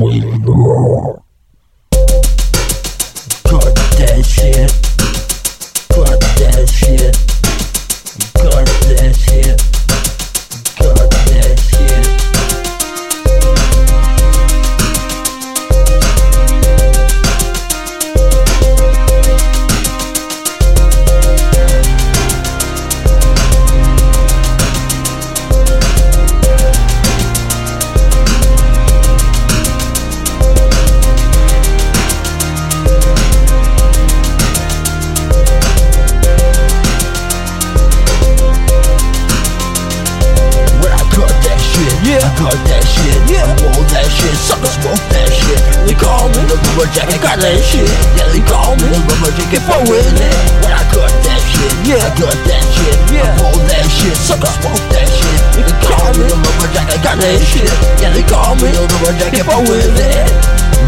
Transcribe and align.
Cut 0.00 1.29
yeah, 42.10 42.26
I 42.26 42.30
cut 42.34 42.58
that 42.66 42.82
shit, 42.82 43.18
yeah, 43.30 43.46
I 43.46 43.54
roll 43.62 43.86
that 43.94 44.08
shit, 44.10 44.34
sucker 44.34 44.72
smoke 44.82 44.98
that 45.14 45.30
shit. 45.30 45.60
They 45.86 45.94
call 45.94 46.26
me 46.34 46.42
the 46.50 46.58
Lumbajack, 46.58 47.06
I 47.06 47.18
got 47.22 47.38
that 47.38 47.58
shit. 47.62 47.86
Yeah, 48.18 48.26
they 48.34 48.42
call 48.42 48.74
me 48.74 48.86
the 48.90 48.98
Lumbajack, 48.98 49.46
get 49.54 49.62
fuck 49.62 49.86
with 49.86 50.10
it. 50.10 50.34
When 50.58 50.74
I 50.74 50.82
cut 50.90 51.06
that 51.06 51.40
shit, 51.54 51.70
yeah, 51.86 52.02
I 52.02 52.10
cut 52.18 52.34
that 52.34 52.64
shit, 52.74 52.98
yeah, 53.14 53.30
I 53.30 53.38
roll 53.38 53.58
that 53.70 53.86
shit, 53.86 54.16
sucker 54.18 54.50
smoke 54.58 54.84
that 54.90 55.06
shit. 55.06 55.38
They 55.54 55.74
call 55.86 56.10
me 56.18 56.26
the 56.26 56.34
Lumbajack, 56.34 56.86
I 56.90 56.98
got 56.98 57.16
that 57.22 57.38
shit. 57.46 57.70
Yeah, 58.02 58.10
they 58.10 58.26
call 58.26 58.58
me 58.58 58.74
the 58.74 58.82
Lumbajack, 58.90 59.30
get 59.30 59.46
fuck 59.46 59.62
with 59.70 59.94
it. 59.94 60.26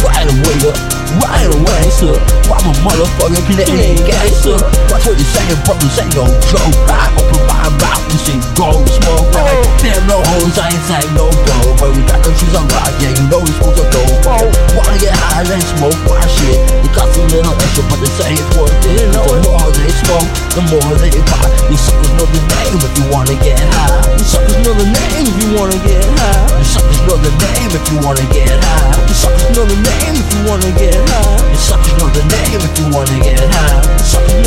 Right 0.00 0.24
away, 0.24 0.56
up, 0.64 0.76
right 1.20 1.48
away, 1.52 1.84
sir. 1.92 2.16
I'm 2.48 2.64
a 2.64 2.72
motherfucking 2.80 3.44
Canadian 3.44 4.00
gangster. 4.08 4.56
What 4.88 5.04
you 5.04 5.20
saying, 5.20 5.60
brothers 5.68 6.00
ain't 6.00 6.16
no 6.16 6.24
joke. 6.48 6.76
I 6.88 7.12
open 7.20 7.44
my 7.44 7.68
mouth 7.76 8.08
and 8.08 8.20
see 8.24 8.40
gold 8.56 8.88
smoke. 8.88 9.29
Like, 9.80 9.96
damn, 9.96 10.06
no 10.12 10.20
hoes, 10.36 10.58
I 10.60 10.68
ain't 10.68 10.84
saying 10.84 11.14
no 11.16 11.32
go. 11.32 11.56
But 11.80 11.96
we 11.96 12.04
got 12.04 12.20
them 12.20 12.36
shoes 12.36 12.52
on 12.52 12.68
rock, 12.68 12.92
yeah, 13.00 13.16
you 13.16 13.24
know 13.32 13.40
we 13.40 13.48
supposed 13.56 13.80
to 13.80 13.88
go. 13.88 14.04
Wanna 14.76 15.00
get 15.00 15.16
high, 15.16 15.40
then 15.48 15.60
smoke 15.72 15.96
my 16.04 16.20
shit. 16.28 16.60
It 16.84 16.92
costs 16.92 17.16
a 17.16 17.24
little 17.32 17.56
extra, 17.56 17.88
but 17.88 17.96
they 17.96 18.12
say 18.12 18.36
it's 18.36 18.44
worth 18.60 18.76
it. 18.84 19.08
The 19.08 19.24
more 19.24 19.72
they 19.72 19.88
smoke, 20.04 20.28
the 20.52 20.62
more 20.68 20.92
they 21.00 21.08
buy. 21.32 21.48
You 21.72 21.80
suckers 21.80 22.12
know 22.20 22.28
the 22.28 22.40
name 22.60 22.76
if 22.76 22.92
you 22.92 23.08
wanna 23.08 23.36
get 23.40 23.56
high. 23.56 24.04
You 24.20 24.24
suckers 24.24 24.60
know 24.68 24.76
the 24.76 24.84
name 24.84 25.24
if 25.24 25.36
you 25.40 25.48
wanna 25.56 25.80
get 25.80 26.04
high. 26.04 26.44
You 26.60 26.66
suckers 26.68 27.00
know 27.08 27.16
the 27.16 27.32
name 27.32 27.72
if 27.72 27.84
you 27.88 27.98
wanna 28.04 28.26
get 28.28 28.52
high. 28.52 29.00
You 29.08 29.16
suckers 29.16 29.48
know 29.56 29.64
the 29.64 29.80
name 29.80 30.14
if 30.20 30.28
you 30.28 30.40
wanna 30.44 30.70
get 30.76 30.92
high. 31.08 31.40
You 31.48 31.56
suckers 31.56 31.96
know 31.96 32.08
the 32.12 32.24
name 32.28 32.60
if 32.60 32.72
you 32.76 32.86
wanna 32.92 33.16
get 33.24 33.40
high. 33.48 34.39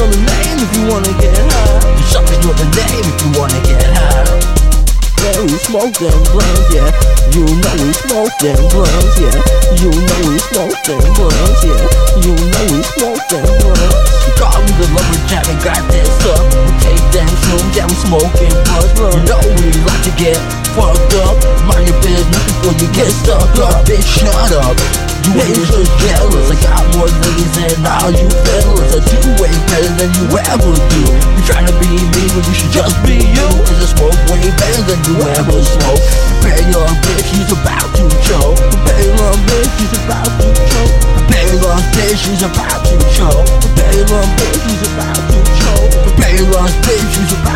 Smoke 5.73 5.97
them 5.97 6.21
blunts, 6.29 6.69
yeah. 6.69 6.85
You 7.33 7.41
know 7.49 7.73
we 7.81 7.93
smoke 8.05 8.29
them 8.37 8.61
blunts, 8.69 9.17
yeah. 9.17 9.33
You 9.81 9.89
know 9.89 10.29
we 10.29 10.37
smoke 10.37 10.77
them 10.85 11.01
blunts, 11.17 11.65
yeah. 11.65 11.81
You 12.21 12.29
know 12.29 12.63
we 12.69 12.83
smoke 12.93 13.17
them 13.33 13.41
blunts. 13.57 14.37
Call 14.37 14.61
me 14.61 14.69
the 14.77 14.85
Lumbajack 14.93 15.49
and 15.49 15.63
got 15.65 15.81
that 15.89 16.05
stuff. 16.21 16.45
We 16.53 16.77
take 16.77 17.01
them 17.09 17.25
shrooms, 17.25 17.73
yeah, 17.73 17.87
we 17.89 17.95
smoking 18.05 18.53
blunts. 18.69 19.17
You 19.17 19.23
know 19.25 19.41
we 19.57 19.73
like 19.81 20.03
to 20.03 20.13
get 20.13 20.62
fucked 20.73 21.13
up. 21.21 21.37
Mind 21.69 21.87
your 21.87 21.97
business 22.01 22.43
before 22.49 22.75
you 22.81 22.89
get 22.93 23.09
stuck 23.09 23.49
up. 23.61 23.85
Bitch, 23.85 24.03
shut 24.03 24.51
up. 24.57 24.75
You 25.23 25.31
ain't 25.39 25.55
just 25.55 25.93
jealous. 26.03 26.51
I 26.51 26.57
got 26.59 26.83
more 26.97 27.07
ladies 27.07 27.53
than 27.55 27.85
all 27.85 28.11
you 28.11 28.27
fellas. 28.27 28.91
I 28.91 28.99
do 29.07 29.19
way 29.39 29.53
better 29.71 29.93
than 29.95 30.09
you 30.17 30.25
ever 30.51 30.73
do. 30.91 31.01
You 31.05 31.41
trying 31.45 31.69
to 31.69 31.75
be 31.79 31.89
me 31.95 32.23
when 32.33 32.43
you 32.43 32.55
should 32.57 32.73
just 32.73 32.97
be 33.05 33.21
you. 33.21 33.47
Cause 33.63 33.79
I 33.79 33.87
smoke 33.93 34.17
way 34.27 34.43
better 34.59 34.83
than 34.89 34.99
you 35.07 35.15
ever 35.37 35.57
smoke. 35.63 36.01
Prepare 36.41 36.65
your 36.67 36.89
bitch, 37.05 37.23
she's 37.31 37.51
about 37.53 37.87
to 37.95 38.05
choke. 38.25 38.57
Prepare 38.59 39.13
your 39.13 39.33
bitch, 39.47 39.69
she's 39.79 39.95
about 40.03 40.27
to 40.41 40.47
choke. 40.69 40.93
Prepare 41.15 41.55
your 41.55 41.77
bitch, 41.95 42.19
she's 42.19 42.43
about 42.43 42.81
to 42.83 42.95
choke. 43.15 43.45
Prepare 43.61 43.93
your 43.95 44.25
bitch, 44.35 44.59
she's 44.65 44.83
about 44.91 45.21
to 45.31 45.39
choke. 45.55 45.91
Prepare 46.03 46.35
your 46.35 46.67
bitch, 46.83 47.07
she's 47.15 47.31
about 47.31 47.37
to 47.37 47.47
choke. 47.47 47.52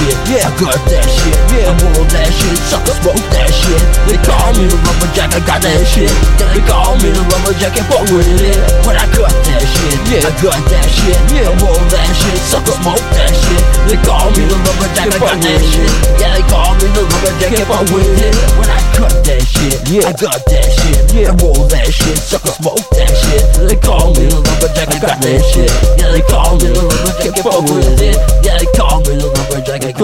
Shit, 0.00 0.16
yeah, 0.32 0.48
I 0.48 0.56
cut 0.56 0.80
that 0.88 1.04
shit, 1.12 1.36
yeah, 1.52 1.68
I 1.68 1.76
roll 1.76 2.08
that 2.08 2.32
shit, 2.32 2.56
sucker 2.72 2.96
smoke 3.04 3.20
that 3.36 3.52
shit. 3.52 3.84
They 4.08 4.16
call 4.24 4.48
me 4.56 4.64
the 4.64 4.80
Lumbajack, 4.80 5.36
I 5.36 5.44
got 5.44 5.60
that 5.60 5.84
shit. 5.84 6.08
They 6.40 6.64
call 6.64 6.96
me 7.04 7.12
the 7.12 7.20
Lumbajack, 7.20 7.76
and 7.76 7.84
fuck 7.84 8.08
with 8.08 8.24
it. 8.24 8.56
When 8.88 8.96
I 8.96 9.04
cut 9.12 9.28
that 9.28 9.60
shit, 9.60 10.00
yeah, 10.08 10.24
I 10.24 10.32
cut 10.40 10.56
that 10.56 10.88
shit, 10.88 11.20
yeah, 11.36 11.52
I 11.52 11.60
roll 11.60 11.76
that 11.92 12.10
shit, 12.16 12.40
sucker 12.48 12.80
smoke 12.80 13.04
that 13.12 13.28
shit. 13.28 13.60
They 13.92 14.00
call 14.00 14.32
me 14.32 14.48
the 14.48 14.56
Lumbajack, 14.56 15.12
I 15.12 15.18
got 15.20 15.36
that 15.36 15.60
shit. 15.68 15.92
Yeah, 16.16 16.32
they 16.32 16.44
call 16.48 16.72
me 16.80 16.86
the 16.96 17.02
Lumbajack, 17.04 17.52
and 17.60 17.68
fuck 17.68 17.84
with 17.92 18.24
it. 18.24 18.34
When 18.56 18.68
I 18.72 18.80
cut 18.96 19.12
that 19.20 19.44
shit, 19.44 19.84
yeah, 19.92 20.08
I 20.08 20.16
got 20.16 20.40
that 20.48 20.64
shit, 20.80 20.96
yeah, 21.12 21.28
I 21.28 21.36
roll 21.44 21.68
that 21.68 21.92
shit, 21.92 22.16
sucker 22.16 22.56
smoke 22.56 22.88
that 22.96 23.12
shit. 23.20 23.44
They 23.68 23.76
call 23.76 24.16
me 24.16 24.32
the 24.32 24.40
Lumbajack, 24.48 24.96
I 24.96 24.98
got 25.04 25.20
that 25.20 25.40
shit. 25.44 25.68
Yeah, 26.00 26.08
they 26.08 26.24
call 26.24 26.56
me 26.56 26.72
the 26.72 26.88
Lumbajack, 26.88 27.36
and 27.36 27.44
fuck 27.44 27.60
with 27.68 28.00
it. 28.00 28.09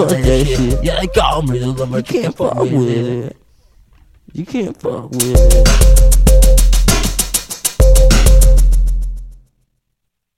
I 0.05 0.21
that 0.21 0.45
shit. 0.47 0.83
Yeah, 0.83 0.99
they 0.99 1.07
call 1.07 1.41
me 1.41 1.59
the 1.59 1.67
Lumbajack, 1.67 2.11
You 2.13 2.21
can't 2.21 2.37
fuck 2.37 2.53
fuck 2.53 2.63
with 2.63 2.73
with 2.73 2.89
it. 2.89 3.07
it. 3.07 3.37
You 4.33 4.45
can't 4.45 4.79
fuck 4.81 5.09
with 5.11 5.23
it. 5.25 6.26